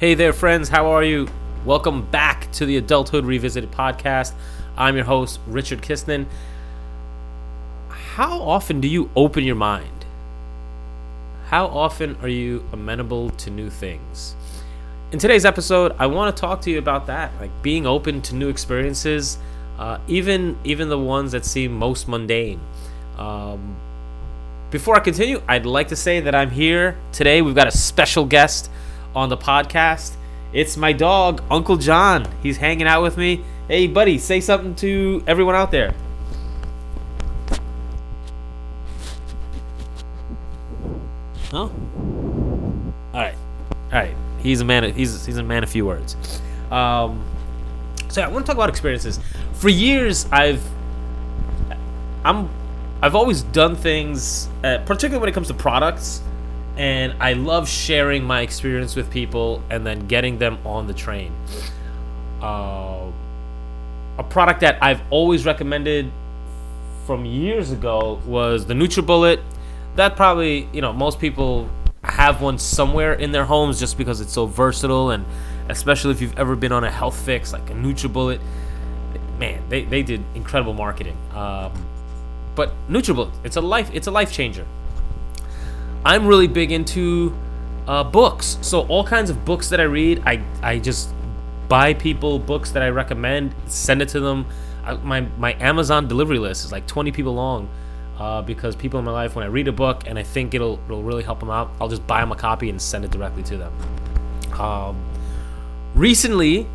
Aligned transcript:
Hey 0.00 0.14
there, 0.14 0.32
friends. 0.32 0.70
How 0.70 0.92
are 0.92 1.04
you? 1.04 1.28
Welcome 1.66 2.06
back 2.06 2.50
to 2.52 2.64
the 2.64 2.78
Adulthood 2.78 3.26
Revisited 3.26 3.70
podcast. 3.70 4.32
I'm 4.74 4.96
your 4.96 5.04
host, 5.04 5.40
Richard 5.46 5.82
Kistner. 5.82 6.24
How 7.90 8.40
often 8.40 8.80
do 8.80 8.88
you 8.88 9.10
open 9.14 9.44
your 9.44 9.56
mind? 9.56 10.06
How 11.48 11.66
often 11.66 12.16
are 12.22 12.28
you 12.28 12.64
amenable 12.72 13.28
to 13.28 13.50
new 13.50 13.68
things? 13.68 14.34
In 15.12 15.18
today's 15.18 15.44
episode, 15.44 15.94
I 15.98 16.06
want 16.06 16.34
to 16.34 16.40
talk 16.40 16.62
to 16.62 16.70
you 16.70 16.78
about 16.78 17.06
that, 17.08 17.38
like 17.38 17.50
being 17.60 17.86
open 17.86 18.22
to 18.22 18.34
new 18.34 18.48
experiences, 18.48 19.36
uh, 19.78 19.98
even 20.08 20.56
even 20.64 20.88
the 20.88 20.98
ones 20.98 21.32
that 21.32 21.44
seem 21.44 21.74
most 21.74 22.08
mundane. 22.08 22.60
Um, 23.18 23.76
before 24.70 24.96
I 24.96 25.00
continue, 25.00 25.42
I'd 25.46 25.66
like 25.66 25.88
to 25.88 25.96
say 25.96 26.20
that 26.20 26.34
I'm 26.34 26.52
here 26.52 26.96
today. 27.12 27.42
We've 27.42 27.54
got 27.54 27.68
a 27.68 27.76
special 27.76 28.24
guest 28.24 28.70
on 29.14 29.28
the 29.28 29.36
podcast. 29.36 30.16
It's 30.52 30.76
my 30.76 30.92
dog, 30.92 31.42
Uncle 31.50 31.76
John. 31.76 32.26
He's 32.42 32.56
hanging 32.56 32.86
out 32.86 33.02
with 33.02 33.16
me. 33.16 33.44
Hey, 33.68 33.86
buddy, 33.86 34.18
say 34.18 34.40
something 34.40 34.74
to 34.76 35.22
everyone 35.26 35.54
out 35.54 35.70
there. 35.70 35.94
No. 41.52 41.62
All 41.62 43.20
right, 43.20 43.34
all 43.92 43.98
right. 43.98 44.14
He's 44.40 44.60
a 44.60 44.64
man. 44.64 44.84
Of, 44.84 44.96
he's 44.96 45.26
he's 45.26 45.36
a 45.36 45.42
man 45.42 45.62
of 45.62 45.70
few 45.70 45.84
words. 45.86 46.16
Um, 46.70 47.24
so 48.08 48.22
I 48.22 48.28
want 48.28 48.46
to 48.46 48.50
talk 48.50 48.56
about 48.56 48.68
experiences. 48.68 49.20
For 49.54 49.68
years, 49.68 50.26
I've 50.32 50.62
I'm 52.24 52.48
I've 53.02 53.14
always 53.14 53.42
done 53.42 53.76
things, 53.76 54.48
uh, 54.62 54.78
particularly 54.84 55.20
when 55.20 55.28
it 55.28 55.32
comes 55.32 55.48
to 55.48 55.54
products 55.54 56.22
and 56.76 57.14
I 57.20 57.34
love 57.34 57.68
sharing 57.68 58.24
my 58.24 58.40
experience 58.42 58.96
with 58.96 59.10
people 59.10 59.62
and 59.70 59.86
then 59.86 60.06
getting 60.06 60.38
them 60.38 60.58
on 60.64 60.86
the 60.86 60.94
train. 60.94 61.32
Uh, 62.40 63.10
a 64.18 64.22
product 64.22 64.60
that 64.60 64.82
I've 64.82 65.00
always 65.10 65.44
recommended 65.44 66.10
from 67.06 67.24
years 67.24 67.70
ago 67.70 68.20
was 68.26 68.66
the 68.66 68.74
NutriBullet. 68.74 69.42
That 69.96 70.16
probably, 70.16 70.68
you 70.72 70.80
know, 70.80 70.92
most 70.92 71.18
people 71.18 71.68
have 72.02 72.40
one 72.40 72.58
somewhere 72.58 73.12
in 73.12 73.32
their 73.32 73.44
homes 73.44 73.78
just 73.78 73.98
because 73.98 74.20
it's 74.20 74.32
so 74.32 74.46
versatile 74.46 75.10
and 75.10 75.24
especially 75.68 76.12
if 76.12 76.20
you've 76.20 76.38
ever 76.38 76.56
been 76.56 76.72
on 76.72 76.84
a 76.84 76.90
health 76.90 77.18
fix 77.24 77.52
like 77.52 77.68
a 77.70 77.74
NutriBullet. 77.74 78.40
Man, 79.38 79.62
they, 79.68 79.84
they 79.84 80.02
did 80.02 80.22
incredible 80.34 80.74
marketing. 80.74 81.16
Um, 81.34 81.72
but 82.54 82.72
NutriBullet, 82.88 83.32
it's 83.44 83.56
a 83.56 83.60
life 83.60 83.90
it's 83.92 84.06
a 84.06 84.10
life 84.10 84.32
changer. 84.32 84.66
I'm 86.04 86.26
really 86.26 86.48
big 86.48 86.72
into 86.72 87.36
uh, 87.86 88.04
books. 88.04 88.58
So 88.62 88.86
all 88.86 89.04
kinds 89.04 89.30
of 89.30 89.44
books 89.44 89.68
that 89.70 89.80
I 89.80 89.84
read, 89.84 90.22
I 90.24 90.42
I 90.62 90.78
just 90.78 91.10
buy 91.68 91.94
people 91.94 92.38
books 92.38 92.70
that 92.72 92.82
I 92.82 92.88
recommend, 92.88 93.54
send 93.66 94.02
it 94.02 94.08
to 94.10 94.20
them. 94.20 94.46
I, 94.84 94.94
my 94.94 95.20
my 95.38 95.54
Amazon 95.60 96.08
delivery 96.08 96.38
list 96.38 96.64
is 96.64 96.72
like 96.72 96.86
20 96.86 97.12
people 97.12 97.34
long. 97.34 97.68
Uh, 98.18 98.42
because 98.42 98.76
people 98.76 98.98
in 98.98 99.04
my 99.06 99.12
life, 99.12 99.34
when 99.34 99.46
I 99.46 99.48
read 99.48 99.66
a 99.66 99.72
book 99.72 100.02
and 100.06 100.18
I 100.18 100.22
think 100.22 100.52
it'll 100.52 100.78
it'll 100.84 101.02
really 101.02 101.22
help 101.22 101.40
them 101.40 101.48
out, 101.48 101.70
I'll 101.80 101.88
just 101.88 102.06
buy 102.06 102.20
them 102.20 102.30
a 102.32 102.36
copy 102.36 102.68
and 102.68 102.80
send 102.80 103.02
it 103.02 103.10
directly 103.10 103.42
to 103.44 103.56
them. 103.56 103.72
Um, 104.60 105.02
recently, 105.94 106.66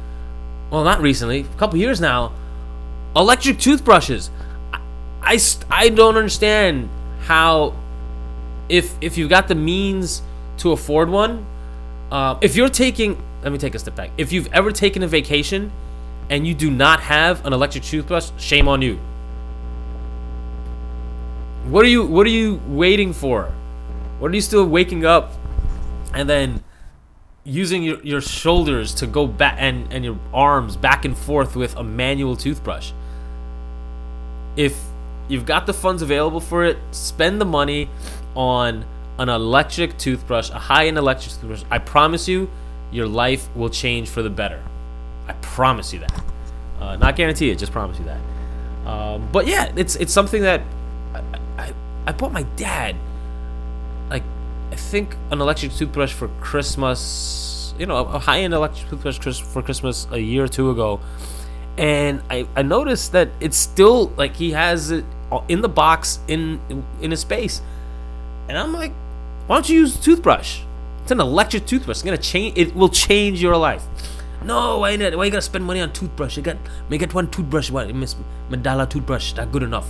well, 0.71 0.83
not 0.83 1.01
recently, 1.01 1.41
a 1.41 1.57
couple 1.59 1.77
years 1.77 2.01
now, 2.01 2.33
electric 3.15 3.59
toothbrushes. 3.59 4.31
I, 4.73 4.79
I, 5.21 5.39
I 5.69 5.89
don't 5.89 6.17
understand 6.17 6.89
how 7.21 7.75
if 8.69 8.95
if 9.01 9.17
you've 9.17 9.29
got 9.29 9.47
the 9.47 9.55
means 9.55 10.21
to 10.57 10.71
afford 10.71 11.09
one, 11.09 11.45
uh, 12.11 12.37
if 12.41 12.55
you're 12.55 12.69
taking, 12.69 13.21
let 13.43 13.51
me 13.51 13.57
take 13.57 13.75
a 13.75 13.79
step 13.79 13.95
back. 13.95 14.11
If 14.17 14.31
you've 14.31 14.51
ever 14.53 14.71
taken 14.71 15.03
a 15.03 15.07
vacation 15.07 15.71
and 16.29 16.47
you 16.47 16.53
do 16.53 16.71
not 16.71 16.99
have 17.01 17.45
an 17.45 17.53
electric 17.53 17.83
toothbrush, 17.83 18.31
shame 18.37 18.67
on 18.67 18.81
you. 18.81 18.99
What 21.65 21.85
are 21.85 21.89
you 21.89 22.05
What 22.05 22.25
are 22.27 22.31
you 22.31 22.61
waiting 22.67 23.13
for? 23.13 23.51
What 24.19 24.31
are 24.31 24.35
you 24.35 24.41
still 24.41 24.65
waking 24.65 25.05
up 25.05 25.33
and 26.13 26.29
then 26.29 26.63
using 27.43 27.83
your, 27.83 28.01
your 28.01 28.21
shoulders 28.21 28.93
to 28.95 29.07
go 29.07 29.27
back 29.27 29.57
and, 29.59 29.91
and 29.91 30.03
your 30.05 30.17
arms 30.33 30.77
back 30.77 31.05
and 31.05 31.17
forth 31.17 31.55
with 31.55 31.75
a 31.75 31.83
manual 31.83 32.35
toothbrush? 32.35 32.91
If 34.55 34.79
you've 35.27 35.45
got 35.45 35.65
the 35.65 35.73
funds 35.73 36.01
available 36.01 36.39
for 36.39 36.63
it, 36.63 36.77
spend 36.91 37.41
the 37.41 37.45
money 37.45 37.89
on 38.35 38.85
an 39.17 39.29
electric 39.29 39.97
toothbrush, 39.97 40.49
a 40.49 40.59
high 40.59 40.87
end 40.87 40.97
electric 40.97 41.33
toothbrush, 41.33 41.63
I 41.71 41.79
promise 41.79 42.27
you, 42.27 42.49
your 42.91 43.07
life 43.07 43.49
will 43.55 43.69
change 43.69 44.09
for 44.09 44.21
the 44.21 44.29
better. 44.29 44.61
I 45.27 45.33
promise 45.33 45.93
you 45.93 45.99
that. 45.99 46.23
Uh, 46.79 46.95
not 46.97 47.15
guarantee 47.15 47.49
it, 47.49 47.57
just 47.57 47.71
promise 47.71 47.97
you 47.97 48.05
that. 48.05 48.19
Um, 48.87 49.27
but 49.31 49.47
yeah, 49.47 49.71
it's 49.75 49.95
it's 49.95 50.13
something 50.13 50.43
that 50.43 50.61
I, 51.13 51.21
I, 51.57 51.73
I 52.05 52.11
bought 52.11 52.31
my 52.31 52.43
dad, 52.55 52.95
like, 54.09 54.23
I 54.71 54.75
think 54.75 55.15
an 55.31 55.41
electric 55.41 55.73
toothbrush 55.73 56.13
for 56.13 56.27
Christmas, 56.41 57.73
you 57.79 57.85
know, 57.85 57.97
a 57.97 58.19
high 58.19 58.41
end 58.41 58.53
electric 58.53 58.89
toothbrush 58.89 59.41
for 59.41 59.61
Christmas 59.61 60.07
a 60.11 60.19
year 60.19 60.43
or 60.43 60.47
two 60.47 60.69
ago. 60.69 60.99
And 61.77 62.21
I, 62.29 62.47
I 62.55 62.61
noticed 62.61 63.11
that 63.13 63.29
it's 63.39 63.57
still 63.57 64.07
like 64.17 64.35
he 64.35 64.51
has 64.51 64.91
it 64.91 65.05
in 65.47 65.61
the 65.61 65.69
box 65.69 66.19
in 66.27 66.61
in 67.01 67.11
his 67.11 67.21
space 67.21 67.61
and 68.47 68.57
I'm 68.57 68.73
like, 68.73 68.93
why 69.47 69.57
don't 69.57 69.69
you 69.69 69.79
use 69.79 69.95
a 69.95 70.01
toothbrush? 70.01 70.61
It's 71.03 71.11
an 71.11 71.19
electric 71.19 71.67
toothbrush. 71.67 71.97
It's 71.97 72.03
gonna 72.03 72.17
change. 72.17 72.57
It 72.57 72.75
will 72.75 72.89
change 72.89 73.41
your 73.41 73.55
life. 73.57 73.83
No, 74.43 74.79
why 74.79 74.95
not? 74.95 75.15
Why 75.15 75.25
you 75.25 75.31
gotta 75.31 75.41
spend 75.41 75.63
money 75.63 75.81
on 75.81 75.93
toothbrush? 75.93 76.37
You 76.37 76.43
got 76.43 76.57
get 76.89 77.13
one 77.13 77.29
toothbrush. 77.29 77.69
What 77.69 77.93
Miss 77.93 78.15
Medalla 78.49 78.87
toothbrush? 78.87 79.35
Not 79.35 79.51
good 79.51 79.63
enough. 79.63 79.87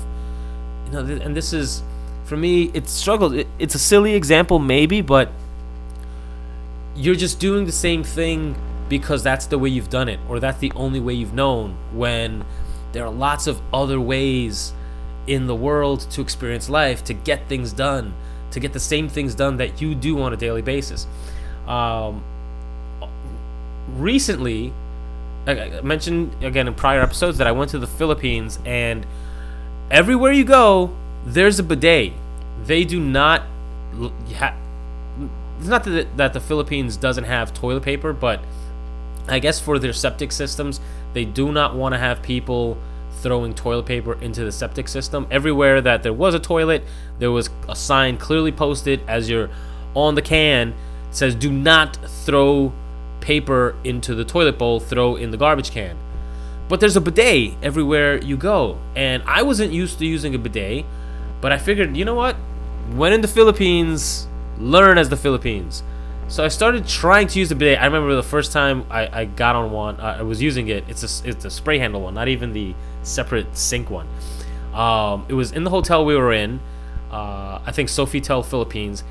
You 0.85 0.91
know, 0.91 0.99
and 0.99 1.35
this 1.35 1.53
is 1.53 1.83
for 2.25 2.35
me. 2.37 2.71
It's 2.73 2.91
struggled. 2.91 3.33
It, 3.33 3.47
it's 3.59 3.75
a 3.75 3.79
silly 3.79 4.13
example, 4.13 4.59
maybe, 4.59 5.01
but 5.01 5.31
you're 6.95 7.15
just 7.15 7.39
doing 7.39 7.65
the 7.65 7.71
same 7.71 8.03
thing 8.03 8.55
because 8.89 9.23
that's 9.23 9.45
the 9.45 9.57
way 9.57 9.69
you've 9.69 9.89
done 9.89 10.09
it, 10.09 10.19
or 10.27 10.39
that's 10.39 10.59
the 10.59 10.71
only 10.75 10.99
way 10.99 11.13
you've 11.13 11.33
known. 11.33 11.77
When 11.93 12.45
there 12.91 13.05
are 13.05 13.11
lots 13.11 13.47
of 13.47 13.61
other 13.73 13.99
ways 13.99 14.73
in 15.27 15.47
the 15.47 15.55
world 15.55 16.01
to 16.11 16.21
experience 16.21 16.69
life, 16.69 17.03
to 17.05 17.13
get 17.13 17.47
things 17.47 17.73
done 17.73 18.13
to 18.55 18.59
get 18.59 18.73
the 18.73 18.79
same 18.79 19.07
things 19.07 19.35
done 19.35 19.57
that 19.57 19.81
you 19.81 19.93
do 19.93 20.21
on 20.21 20.33
a 20.33 20.37
daily 20.37 20.61
basis. 20.61 21.05
Um, 21.67 22.23
recently, 23.95 24.73
I 25.45 25.81
mentioned 25.81 26.43
again 26.43 26.67
in 26.67 26.73
prior 26.73 27.01
episodes 27.01 27.37
that 27.37 27.47
I 27.47 27.51
went 27.51 27.69
to 27.71 27.79
the 27.79 27.87
Philippines, 27.87 28.57
and 28.65 29.05
everywhere 29.91 30.31
you 30.31 30.45
go, 30.45 30.95
there's 31.25 31.59
a 31.59 31.63
bidet. 31.63 32.13
They 32.63 32.83
do 32.83 32.99
not. 32.99 33.43
Ha- 34.35 34.55
it's 35.59 35.67
not 35.67 35.83
that, 35.83 36.17
that 36.17 36.33
the 36.33 36.39
Philippines 36.39 36.97
doesn't 36.97 37.25
have 37.25 37.53
toilet 37.53 37.83
paper, 37.83 38.13
but 38.13 38.41
I 39.27 39.39
guess 39.39 39.59
for 39.59 39.79
their 39.79 39.93
septic 39.93 40.31
systems, 40.31 40.79
they 41.13 41.25
do 41.25 41.51
not 41.51 41.75
want 41.75 41.93
to 41.93 41.99
have 41.99 42.21
people 42.21 42.77
throwing 43.25 43.55
toilet 43.55 43.87
paper 43.87 44.21
into 44.21 44.45
the 44.45 44.51
septic 44.51 44.87
system. 44.87 45.25
Everywhere 45.31 45.81
that 45.81 46.03
there 46.03 46.13
was 46.13 46.35
a 46.35 46.39
toilet, 46.39 46.83
there 47.17 47.31
was 47.31 47.49
a 47.67 47.75
sign 47.75 48.17
clearly 48.17 48.51
posted 48.51 49.01
as 49.07 49.27
you're 49.27 49.49
on 49.95 50.13
the 50.13 50.21
can 50.21 50.75
says 51.09 51.33
do 51.33 51.51
not 51.51 51.95
throw 51.95 52.71
paper 53.21 53.75
into 53.83 54.13
the 54.13 54.23
toilet 54.23 54.59
bowl, 54.59 54.79
throw 54.79 55.15
in 55.15 55.31
the 55.31 55.37
garbage 55.37 55.71
can. 55.71 55.97
But 56.67 56.79
there's 56.79 56.95
a 56.95 57.01
bidet 57.01 57.53
everywhere 57.63 58.21
you 58.21 58.37
go. 58.37 58.77
And 58.95 59.23
I 59.25 59.41
wasn't 59.41 59.73
used 59.73 59.97
to 59.99 60.05
using 60.05 60.35
a 60.35 60.37
bidet, 60.37 60.85
but 61.41 61.51
I 61.51 61.57
figured, 61.57 61.97
you 61.97 62.05
know 62.05 62.13
what? 62.13 62.35
When 62.93 63.11
in 63.11 63.21
the 63.21 63.27
Philippines, 63.27 64.27
learn 64.59 64.99
as 64.99 65.09
the 65.09 65.17
Philippines. 65.17 65.81
So 66.27 66.43
I 66.43 66.47
started 66.47 66.87
trying 66.87 67.27
to 67.27 67.39
use 67.39 67.49
the 67.49 67.55
bidet. 67.55 67.79
I 67.79 67.85
remember 67.85 68.15
the 68.15 68.23
first 68.23 68.51
time 68.51 68.85
I, 68.89 69.21
I 69.21 69.25
got 69.25 69.55
on 69.55 69.71
one, 69.71 69.99
uh, 69.99 70.17
I 70.19 70.23
was 70.23 70.41
using 70.41 70.67
it. 70.69 70.83
It's 70.87 71.03
a 71.03 71.29
it's 71.29 71.45
a 71.45 71.51
spray 71.51 71.77
handle 71.77 72.01
one, 72.01 72.15
not 72.15 72.27
even 72.27 72.51
the 72.51 72.73
separate 73.03 73.55
sink 73.55 73.91
one. 73.91 74.07
Um, 74.73 75.25
it 75.29 75.33
was 75.33 75.51
in 75.51 75.63
the 75.63 75.69
hotel 75.69 76.03
we 76.03 76.15
were 76.15 76.33
in. 76.33 76.59
Uh, 77.11 77.61
I 77.65 77.71
think 77.71 77.89
Sofitel 77.89 78.43
Philippines, 78.43 79.03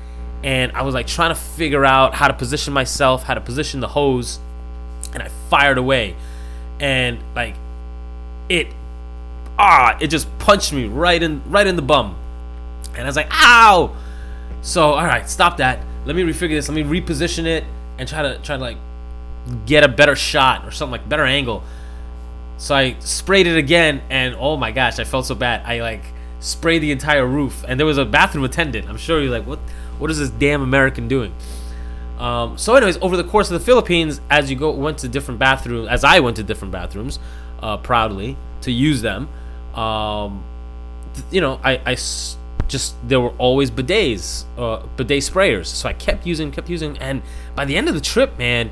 and 0.43 0.73
I 0.73 0.81
was 0.83 0.93
like 0.93 1.07
trying 1.07 1.33
to 1.33 1.39
figure 1.39 1.85
out 1.85 2.13
how 2.13 2.27
to 2.27 2.33
position 2.33 2.73
myself, 2.73 3.23
how 3.23 3.33
to 3.33 3.41
position 3.41 3.79
the 3.79 3.87
hose, 3.87 4.39
and 5.13 5.23
I 5.23 5.29
fired 5.49 5.77
away, 5.77 6.15
and 6.81 7.17
like 7.33 7.55
it, 8.49 8.67
ah, 9.57 9.97
it 10.01 10.07
just 10.07 10.27
punched 10.37 10.73
me 10.73 10.85
right 10.85 11.23
in 11.23 11.41
right 11.49 11.65
in 11.65 11.77
the 11.77 11.81
bum, 11.81 12.17
and 12.93 13.03
I 13.03 13.05
was 13.05 13.15
like, 13.15 13.29
ow. 13.31 13.95
So 14.61 14.91
all 14.91 15.05
right, 15.05 15.27
stop 15.29 15.57
that 15.57 15.79
let 16.05 16.15
me 16.15 16.23
refigure 16.23 16.51
this. 16.51 16.69
Let 16.69 16.75
me 16.75 16.83
reposition 16.83 17.45
it 17.45 17.63
and 17.97 18.07
try 18.07 18.21
to 18.21 18.37
try 18.39 18.57
to 18.57 18.61
like 18.61 18.77
get 19.65 19.83
a 19.83 19.87
better 19.87 20.15
shot 20.15 20.65
or 20.65 20.71
something 20.71 20.91
like 20.91 21.07
better 21.07 21.25
angle. 21.25 21.63
So 22.57 22.73
I 22.73 22.95
sprayed 22.99 23.47
it 23.47 23.57
again, 23.57 24.01
and 24.09 24.35
oh 24.35 24.55
my 24.55 24.71
gosh, 24.71 24.99
I 24.99 25.03
felt 25.03 25.25
so 25.25 25.35
bad. 25.35 25.65
I 25.65 25.81
like 25.81 26.03
sprayed 26.39 26.81
the 26.81 26.91
entire 26.91 27.25
roof, 27.25 27.65
and 27.67 27.79
there 27.79 27.87
was 27.87 27.97
a 27.97 28.05
bathroom 28.05 28.45
attendant. 28.45 28.87
I'm 28.87 28.97
sure 28.97 29.21
you're 29.21 29.31
like, 29.31 29.47
what? 29.47 29.59
What 29.99 30.11
is 30.11 30.19
this 30.19 30.29
damn 30.29 30.61
American 30.61 31.07
doing? 31.07 31.33
Um, 32.17 32.57
so, 32.57 32.75
anyways, 32.75 32.97
over 33.01 33.17
the 33.17 33.23
course 33.23 33.49
of 33.51 33.59
the 33.59 33.65
Philippines, 33.65 34.21
as 34.29 34.49
you 34.49 34.55
go 34.55 34.71
went 34.71 34.99
to 34.99 35.07
different 35.07 35.39
bathrooms, 35.39 35.87
as 35.89 36.03
I 36.03 36.19
went 36.19 36.37
to 36.37 36.43
different 36.43 36.71
bathrooms, 36.71 37.19
uh, 37.61 37.77
proudly 37.77 38.37
to 38.61 38.71
use 38.71 39.01
them, 39.01 39.27
um, 39.73 40.43
you 41.31 41.41
know, 41.41 41.59
I, 41.63 41.81
I 41.85 41.95
just 42.67 42.95
there 43.07 43.19
were 43.19 43.33
always 43.37 43.69
bidets, 43.71 44.45
uh, 44.57 44.85
bidet 44.97 45.23
sprayers. 45.23 45.67
So 45.67 45.89
I 45.89 45.93
kept 45.93 46.25
using, 46.25 46.51
kept 46.51 46.69
using, 46.69 46.97
and 46.99 47.21
by 47.55 47.65
the 47.65 47.75
end 47.75 47.87
of 47.87 47.95
the 47.95 48.01
trip, 48.01 48.37
man, 48.37 48.71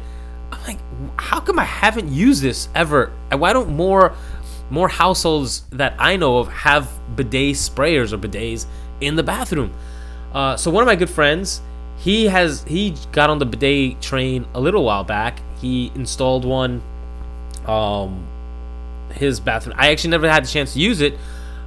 I'm 0.51 0.61
like, 0.63 0.79
how 1.17 1.39
come 1.39 1.59
I 1.59 1.63
haven't 1.63 2.11
used 2.11 2.41
this 2.41 2.69
ever? 2.75 3.11
Why 3.31 3.53
don't 3.53 3.75
more 3.75 4.15
more 4.69 4.87
households 4.87 5.61
that 5.71 5.93
I 5.99 6.15
know 6.15 6.37
of 6.37 6.47
have 6.47 6.89
bidet 7.15 7.55
sprayers 7.55 8.13
or 8.13 8.17
bidets 8.17 8.65
in 9.01 9.15
the 9.15 9.23
bathroom? 9.23 9.73
Uh, 10.33 10.57
so 10.57 10.71
one 10.71 10.81
of 10.81 10.87
my 10.87 10.95
good 10.95 11.09
friends, 11.09 11.61
he 11.97 12.25
has 12.25 12.63
he 12.63 12.95
got 13.11 13.29
on 13.29 13.39
the 13.39 13.45
bidet 13.45 14.01
train 14.01 14.45
a 14.53 14.59
little 14.61 14.83
while 14.83 15.03
back. 15.03 15.39
He 15.59 15.91
installed 15.95 16.45
one. 16.45 16.81
Um, 17.65 18.27
his 19.13 19.39
bathroom. 19.39 19.75
I 19.77 19.91
actually 19.91 20.11
never 20.11 20.29
had 20.29 20.43
the 20.43 20.47
chance 20.47 20.73
to 20.73 20.79
use 20.79 21.01
it, 21.01 21.17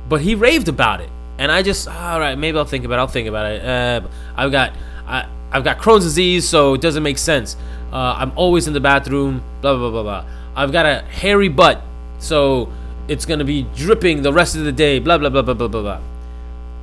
but 0.09 0.21
he 0.21 0.35
raved 0.35 0.69
about 0.69 1.01
it, 1.01 1.11
and 1.39 1.53
I 1.53 1.63
just 1.63 1.89
all 1.89 2.21
right, 2.21 2.37
maybe 2.37 2.59
I'll 2.59 2.65
think 2.65 2.85
about. 2.85 2.97
it. 2.97 3.01
I'll 3.01 3.09
think 3.09 3.29
about 3.29 3.53
it. 3.53 3.65
Uh, 3.65 4.09
I've 4.37 4.53
got 4.53 4.73
I, 5.07 5.29
I've 5.51 5.65
got 5.65 5.79
Crohn's 5.79 6.05
disease, 6.05 6.49
so 6.49 6.75
it 6.75 6.81
doesn't 6.81 7.03
make 7.03 7.19
sense. 7.19 7.57
Uh, 7.93 8.17
I'm 8.19 8.33
always 8.37 8.67
in 8.67 8.73
the 8.73 8.81
bathroom. 8.81 9.43
Blah 9.61 9.77
blah 9.77 9.91
blah 9.91 10.03
blah 10.03 10.23
blah. 10.23 10.31
I've 10.55 10.73
got 10.73 10.87
a 10.87 11.03
hairy 11.03 11.49
butt, 11.49 11.83
so 12.19 12.73
it's 13.09 13.27
gonna 13.27 13.45
be 13.45 13.67
dripping 13.77 14.23
the 14.23 14.33
rest 14.33 14.57
of 14.57 14.65
the 14.65 14.73
day. 14.73 14.99
Blah 14.99 15.19
blah 15.19 15.31
blah 15.31 15.43
blah 15.43 15.55
blah 15.55 15.69
blah 15.69 15.83
blah. 15.83 16.01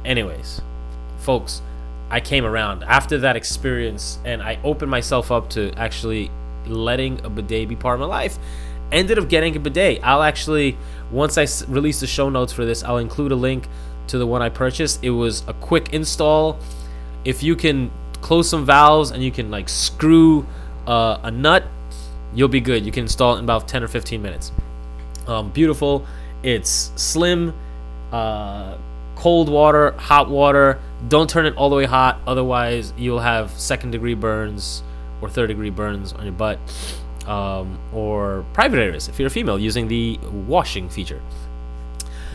Anyways, 0.06 0.62
folks, 1.18 1.62
I 2.10 2.20
came 2.20 2.46
around 2.46 2.84
after 2.84 3.18
that 3.20 3.36
experience, 3.36 4.20
and 4.24 4.42
I 4.42 4.60
opened 4.64 4.92
myself 4.92 5.32
up 5.32 5.50
to 5.52 5.74
actually 5.78 6.30
letting 6.68 7.24
a 7.26 7.30
bidet 7.30 7.68
be 7.68 7.76
part 7.76 7.96
of 7.96 8.00
my 8.02 8.06
life. 8.06 8.38
Ended 8.92 9.18
up 9.18 9.28
getting 9.28 9.56
a 9.56 9.60
bidet. 9.60 10.00
I'll 10.04 10.22
actually 10.22 10.78
once 11.12 11.38
I 11.38 11.48
release 11.68 12.00
the 12.00 12.08
show 12.08 12.30
notes 12.30 12.54
for 12.54 12.66
this, 12.66 12.84
I'll 12.84 12.98
include 12.98 13.32
a 13.32 13.36
link 13.36 13.68
to 14.08 14.18
the 14.18 14.28
one 14.28 14.42
I 14.42 14.50
purchased. 14.50 15.04
It 15.04 15.12
was 15.12 15.44
a 15.48 15.54
quick 15.54 15.94
install. 15.94 16.60
If 17.26 17.44
you 17.44 17.56
can 17.56 17.92
close 18.22 18.50
some 18.50 18.66
valves 18.66 19.12
and 19.12 19.24
you 19.24 19.32
can 19.32 19.52
like 19.52 19.70
screw 19.70 20.46
uh, 20.88 21.20
a 21.24 21.32
nut, 21.32 21.64
you'll 22.34 22.48
be 22.48 22.62
good. 22.62 22.86
You 22.86 22.92
can 22.92 23.04
install 23.04 23.36
it 23.36 23.40
in 23.40 23.44
about 23.44 23.68
10 23.68 23.84
or 23.84 23.88
15 23.88 24.22
minutes. 24.22 24.52
Um, 25.28 25.52
beautiful. 25.52 26.06
It's 26.42 26.92
slim, 26.96 27.54
uh, 28.12 28.78
cold 29.16 29.50
water, 29.50 29.92
hot 29.94 30.30
water. 30.30 30.80
Don't 31.08 31.30
turn 31.30 31.46
it 31.46 31.56
all 31.56 31.70
the 31.70 31.76
way 31.76 31.86
hot, 31.86 32.20
otherwise 32.28 32.94
you'll 32.98 33.20
have 33.20 33.52
second 33.52 33.92
degree 33.92 34.16
burns 34.16 34.84
or 35.22 35.30
third 35.30 35.48
degree 35.48 35.70
burns 35.70 36.14
on 36.14 36.24
your 36.24 36.34
butt 36.34 36.60
um, 37.28 37.80
or 37.94 38.46
private 38.54 38.80
areas 38.80 39.08
if 39.08 39.20
you're 39.20 39.28
a 39.28 39.32
female 39.32 39.60
using 39.60 39.88
the 39.88 40.20
washing 40.48 40.90
feature. 40.90 41.22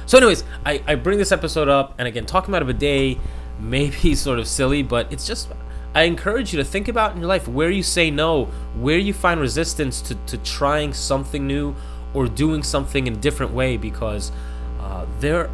So, 0.08 0.16
anyways, 0.16 0.42
I, 0.64 0.82
I 0.86 0.94
bring 0.94 1.18
this 1.18 1.32
episode 1.32 1.68
up, 1.68 1.94
and 1.98 2.08
again, 2.08 2.24
talking 2.24 2.48
about 2.48 2.62
a 2.62 2.64
bidet 2.64 3.18
may 3.60 3.90
be 3.90 4.14
sort 4.14 4.38
of 4.38 4.48
silly, 4.48 4.82
but 4.82 5.12
it's 5.12 5.26
just 5.26 5.52
I 5.94 6.04
encourage 6.04 6.50
you 6.50 6.56
to 6.56 6.64
think 6.64 6.88
about 6.88 7.12
in 7.12 7.18
your 7.18 7.26
life 7.26 7.46
where 7.46 7.68
you 7.68 7.82
say 7.82 8.10
no, 8.10 8.46
where 8.74 8.96
you 8.96 9.12
find 9.12 9.38
resistance 9.38 10.00
to, 10.00 10.14
to 10.14 10.38
trying 10.38 10.94
something 10.94 11.46
new 11.46 11.76
or 12.14 12.26
doing 12.26 12.62
something 12.62 13.06
in 13.06 13.12
a 13.12 13.16
different 13.18 13.52
way, 13.52 13.76
because 13.76 14.32
uh, 14.80 15.04
there, 15.20 15.50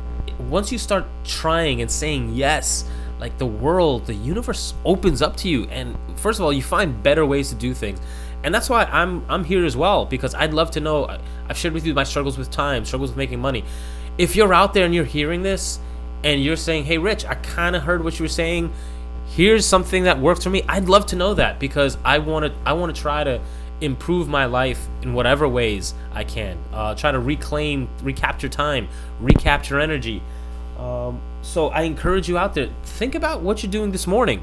once 0.48 0.70
you 0.70 0.78
start 0.78 1.04
trying 1.24 1.82
and 1.82 1.90
saying 1.90 2.32
yes, 2.32 2.88
like 3.18 3.36
the 3.38 3.46
world, 3.46 4.06
the 4.06 4.14
universe 4.14 4.74
opens 4.84 5.20
up 5.20 5.36
to 5.38 5.48
you, 5.48 5.64
and 5.64 5.98
first 6.14 6.38
of 6.38 6.44
all, 6.44 6.52
you 6.52 6.62
find 6.62 7.02
better 7.02 7.26
ways 7.26 7.48
to 7.48 7.56
do 7.56 7.74
things 7.74 7.98
and 8.44 8.54
that's 8.54 8.68
why 8.68 8.84
I'm 8.84 9.24
I'm 9.28 9.42
here 9.42 9.64
as 9.64 9.74
well 9.74 10.04
because 10.04 10.34
I'd 10.34 10.52
love 10.52 10.70
to 10.72 10.80
know. 10.80 11.18
I've 11.48 11.56
shared 11.56 11.72
with 11.72 11.86
you 11.86 11.94
my 11.94 12.04
struggles 12.04 12.36
with 12.36 12.50
time, 12.50 12.84
struggles 12.84 13.10
with 13.10 13.16
making 13.16 13.40
money. 13.40 13.64
If 14.18 14.36
you're 14.36 14.54
out 14.54 14.74
there 14.74 14.84
and 14.84 14.94
you're 14.94 15.04
hearing 15.04 15.42
this 15.42 15.78
and 16.22 16.42
you're 16.42 16.56
saying, 16.56 16.84
"Hey, 16.84 16.98
Rich, 16.98 17.24
I 17.24 17.34
kind 17.34 17.74
of 17.76 17.82
heard 17.82 18.04
what 18.04 18.18
you 18.18 18.24
were 18.24 18.28
saying. 18.28 18.72
Here's 19.26 19.66
something 19.66 20.04
that 20.04 20.20
worked 20.20 20.42
for 20.42 20.50
me." 20.50 20.62
I'd 20.68 20.88
love 20.88 21.06
to 21.06 21.16
know 21.16 21.34
that 21.34 21.58
because 21.58 21.98
I 22.04 22.18
want 22.18 22.46
to 22.46 22.52
I 22.64 22.74
want 22.74 22.94
to 22.94 23.00
try 23.00 23.24
to 23.24 23.40
improve 23.80 24.28
my 24.28 24.46
life 24.46 24.86
in 25.02 25.14
whatever 25.14 25.48
ways 25.48 25.94
I 26.12 26.24
can. 26.24 26.58
Uh, 26.72 26.94
try 26.94 27.12
to 27.12 27.18
reclaim, 27.18 27.88
recapture 28.02 28.48
time, 28.48 28.88
recapture 29.20 29.80
energy. 29.80 30.22
Um, 30.78 31.20
so 31.42 31.68
I 31.68 31.82
encourage 31.82 32.28
you 32.28 32.38
out 32.38 32.54
there. 32.54 32.68
Think 32.84 33.14
about 33.14 33.42
what 33.42 33.62
you're 33.62 33.72
doing 33.72 33.92
this 33.92 34.06
morning. 34.06 34.42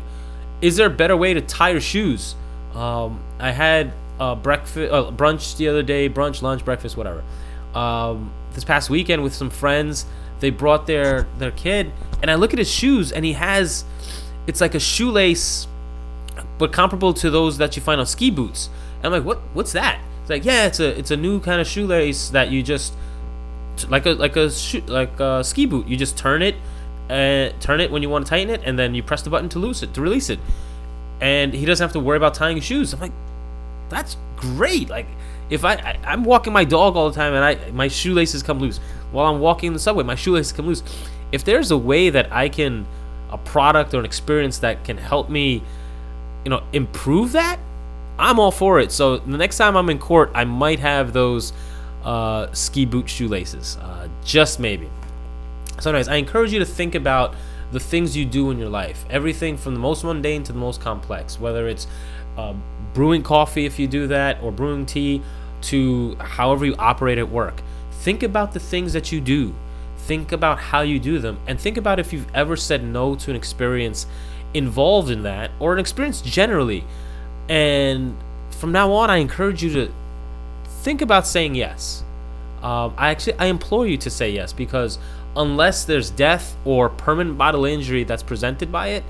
Is 0.61 0.77
there 0.77 0.87
a 0.87 0.91
better 0.91 1.17
way 1.17 1.33
to 1.33 1.41
tie 1.41 1.69
your 1.69 1.81
shoes? 1.81 2.35
Um, 2.75 3.21
I 3.39 3.51
had 3.51 3.93
uh, 4.19 4.35
breakfast, 4.35 4.91
uh, 4.91 5.11
brunch 5.11 5.57
the 5.57 5.67
other 5.67 5.83
day, 5.83 6.07
brunch, 6.09 6.41
lunch, 6.41 6.63
breakfast, 6.63 6.95
whatever. 6.95 7.23
Um, 7.73 8.31
this 8.53 8.63
past 8.63 8.89
weekend 8.89 9.23
with 9.23 9.33
some 9.33 9.49
friends, 9.49 10.05
they 10.39 10.49
brought 10.49 10.87
their 10.87 11.27
their 11.37 11.51
kid, 11.51 11.91
and 12.21 12.29
I 12.29 12.35
look 12.35 12.53
at 12.53 12.59
his 12.59 12.69
shoes, 12.69 13.11
and 13.11 13.23
he 13.23 13.33
has, 13.33 13.85
it's 14.47 14.59
like 14.59 14.75
a 14.75 14.79
shoelace, 14.79 15.67
but 16.57 16.73
comparable 16.73 17.13
to 17.15 17.29
those 17.29 17.57
that 17.59 17.75
you 17.75 17.81
find 17.81 17.99
on 17.99 18.07
ski 18.07 18.29
boots. 18.29 18.69
And 18.97 19.05
I'm 19.05 19.11
like, 19.11 19.25
what? 19.25 19.39
What's 19.53 19.71
that? 19.71 20.01
It's 20.21 20.29
like, 20.29 20.45
yeah, 20.45 20.65
it's 20.65 20.79
a 20.79 20.97
it's 20.97 21.11
a 21.11 21.17
new 21.17 21.39
kind 21.39 21.61
of 21.61 21.67
shoelace 21.67 22.29
that 22.29 22.51
you 22.51 22.61
just 22.61 22.93
like 23.89 24.05
a 24.05 24.11
like 24.11 24.35
a 24.35 24.51
like 24.87 25.19
a 25.19 25.43
ski 25.43 25.65
boot. 25.65 25.87
You 25.87 25.97
just 25.97 26.17
turn 26.17 26.41
it, 26.41 26.55
uh, 27.09 27.49
turn 27.59 27.79
it 27.79 27.91
when 27.91 28.01
you 28.01 28.09
want 28.09 28.25
to 28.25 28.29
tighten 28.29 28.53
it, 28.53 28.61
and 28.65 28.77
then 28.77 28.93
you 28.93 29.03
press 29.03 29.21
the 29.21 29.29
button 29.29 29.49
to 29.49 29.59
loose 29.59 29.81
it 29.81 29.93
to 29.93 30.01
release 30.01 30.29
it. 30.29 30.39
And 31.19 31.53
he 31.53 31.65
doesn't 31.65 31.83
have 31.83 31.93
to 31.93 31.99
worry 31.99 32.17
about 32.17 32.33
tying 32.33 32.57
his 32.57 32.65
shoes. 32.65 32.93
I'm 32.93 32.99
like, 32.99 33.11
that's 33.89 34.17
great. 34.35 34.89
Like 34.89 35.07
if 35.51 35.63
I, 35.63 35.73
I 35.73 35.99
I'm 36.03 36.23
walking 36.23 36.53
my 36.53 36.63
dog 36.63 36.95
all 36.95 37.09
the 37.09 37.15
time 37.15 37.33
and 37.33 37.43
I 37.43 37.71
my 37.71 37.87
shoelaces 37.87 38.41
come 38.41 38.59
loose 38.59 38.79
while 39.11 39.31
I'm 39.31 39.39
walking 39.39 39.67
in 39.67 39.73
the 39.73 39.79
subway, 39.79 40.03
my 40.03 40.15
shoelaces 40.15 40.51
come 40.51 40.65
loose. 40.65 40.81
If 41.31 41.43
there's 41.43 41.69
a 41.69 41.77
way 41.77 42.09
that 42.09 42.31
I 42.31 42.49
can 42.49 42.87
a 43.29 43.37
product 43.37 43.93
or 43.93 43.99
an 43.99 44.05
experience 44.05 44.59
that 44.59 44.83
can 44.83 44.97
help 44.97 45.29
me, 45.29 45.61
you 46.43 46.49
know, 46.49 46.63
improve 46.73 47.33
that, 47.33 47.59
I'm 48.17 48.39
all 48.39 48.51
for 48.51 48.79
it. 48.79 48.91
So 48.91 49.17
the 49.17 49.37
next 49.37 49.57
time 49.57 49.77
I'm 49.77 49.89
in 49.89 49.99
court, 49.99 50.31
I 50.33 50.43
might 50.43 50.79
have 50.79 51.13
those 51.13 51.53
uh, 52.03 52.51
ski 52.53 52.85
boot 52.85 53.09
shoelaces, 53.09 53.77
uh, 53.77 54.07
just 54.23 54.59
maybe. 54.59 54.89
So, 55.79 55.89
anyways, 55.89 56.07
I 56.07 56.15
encourage 56.15 56.51
you 56.51 56.59
to 56.59 56.65
think 56.65 56.95
about 56.95 57.35
the 57.71 57.79
things 57.79 58.15
you 58.15 58.25
do 58.25 58.51
in 58.51 58.59
your 58.59 58.69
life. 58.69 59.05
Everything 59.09 59.57
from 59.57 59.73
the 59.73 59.79
most 59.79 60.03
mundane 60.03 60.43
to 60.43 60.51
the 60.51 60.59
most 60.59 60.81
complex, 60.81 61.39
whether 61.39 61.67
it's 61.67 61.87
uh, 62.37 62.53
brewing 62.93 63.23
coffee, 63.23 63.65
if 63.65 63.79
you 63.79 63.87
do 63.87 64.07
that, 64.07 64.41
or 64.43 64.51
brewing 64.51 64.85
tea, 64.85 65.21
to 65.63 66.15
however 66.15 66.65
you 66.65 66.75
operate 66.77 67.17
at 67.17 67.29
work. 67.29 67.61
Think 67.91 68.23
about 68.23 68.53
the 68.53 68.59
things 68.59 68.93
that 68.93 69.11
you 69.11 69.21
do. 69.21 69.53
Think 69.97 70.31
about 70.31 70.57
how 70.57 70.81
you 70.81 70.99
do 70.99 71.19
them. 71.19 71.39
And 71.47 71.59
think 71.59 71.77
about 71.77 71.99
if 71.99 72.11
you've 72.11 72.33
ever 72.33 72.55
said 72.55 72.83
no 72.83 73.15
to 73.15 73.29
an 73.29 73.35
experience 73.35 74.07
involved 74.53 75.09
in 75.09 75.23
that, 75.23 75.51
or 75.59 75.73
an 75.73 75.79
experience 75.79 76.21
generally. 76.21 76.83
And 77.47 78.17
from 78.49 78.71
now 78.71 78.91
on, 78.91 79.09
I 79.09 79.17
encourage 79.17 79.63
you 79.63 79.71
to 79.73 79.91
think 80.65 81.01
about 81.01 81.27
saying 81.27 81.55
yes. 81.55 82.03
Um, 82.61 82.93
I 82.97 83.09
actually 83.09 83.33
I 83.33 83.45
implore 83.45 83.87
you 83.87 83.97
to 83.97 84.09
say 84.09 84.31
yes 84.31 84.53
because 84.53 84.99
unless 85.35 85.85
there's 85.85 86.09
death 86.11 86.55
or 86.65 86.89
permanent 86.89 87.37
bodily 87.37 87.73
injury 87.73 88.03
that's 88.03 88.23
presented 88.23 88.71
by 88.71 88.89
it, 88.89 89.03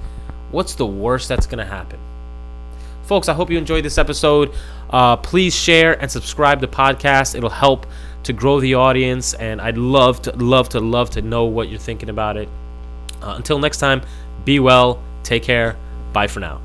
what's 0.51 0.75
the 0.75 0.85
worst 0.85 1.27
that's 1.27 1.47
gonna 1.47 1.65
happen? 1.65 1.99
Folks, 3.11 3.27
I 3.27 3.33
hope 3.33 3.51
you 3.51 3.57
enjoyed 3.57 3.83
this 3.83 3.97
episode. 3.97 4.53
Uh, 4.89 5.17
please 5.17 5.53
share 5.53 6.01
and 6.01 6.09
subscribe 6.09 6.61
to 6.61 6.67
the 6.67 6.73
podcast. 6.73 7.35
It'll 7.35 7.49
help 7.49 7.85
to 8.23 8.31
grow 8.31 8.61
the 8.61 8.75
audience, 8.75 9.33
and 9.33 9.59
I'd 9.59 9.77
love 9.77 10.21
to 10.21 10.31
love 10.37 10.69
to 10.69 10.79
love 10.79 11.09
to 11.09 11.21
know 11.21 11.43
what 11.43 11.67
you're 11.67 11.77
thinking 11.77 12.07
about 12.07 12.37
it. 12.37 12.47
Uh, 13.21 13.33
until 13.35 13.59
next 13.59 13.79
time, 13.79 14.01
be 14.45 14.61
well, 14.61 15.03
take 15.23 15.43
care, 15.43 15.75
bye 16.13 16.27
for 16.27 16.39
now. 16.39 16.61